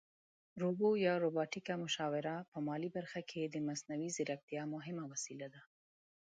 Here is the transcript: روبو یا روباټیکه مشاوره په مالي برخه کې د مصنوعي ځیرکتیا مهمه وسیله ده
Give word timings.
روبو 0.61 0.89
یا 1.05 1.13
روباټیکه 1.23 1.73
مشاوره 1.83 2.35
په 2.51 2.57
مالي 2.67 2.89
برخه 2.97 3.21
کې 3.29 3.41
د 3.47 3.55
مصنوعي 3.67 4.09
ځیرکتیا 4.15 4.63
مهمه 4.75 5.03
وسیله 5.11 5.47
ده 5.53 5.61